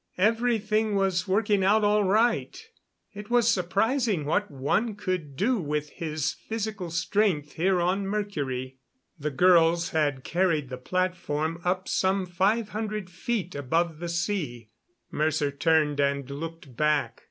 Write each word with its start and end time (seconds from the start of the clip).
Everything 0.17 0.95
was 0.95 1.27
working 1.27 1.63
out 1.63 1.83
all 1.83 2.03
right; 2.03 2.69
it 3.13 3.29
was 3.29 3.47
surprising 3.51 4.25
what 4.25 4.49
one 4.49 4.95
could 4.95 5.35
do 5.35 5.59
with 5.59 5.91
his 5.91 6.33
physical 6.33 6.89
strength 6.89 7.51
here 7.51 7.79
on 7.79 8.07
Mercury. 8.07 8.79
The 9.19 9.29
girls 9.29 9.89
had 9.89 10.23
carried 10.23 10.69
the 10.69 10.77
platform 10.79 11.61
up 11.63 11.87
some 11.87 12.25
five 12.25 12.69
hundred 12.69 13.11
feet 13.11 13.53
above 13.53 13.99
the 13.99 14.09
sea. 14.09 14.71
Mercer 15.11 15.51
turned 15.51 15.99
and 15.99 16.27
looked 16.27 16.75
back. 16.75 17.19